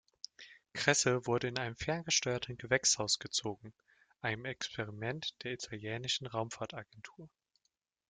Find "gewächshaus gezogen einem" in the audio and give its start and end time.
2.57-4.45